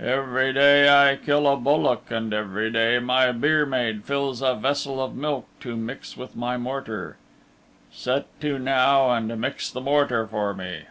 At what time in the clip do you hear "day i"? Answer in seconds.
0.54-1.16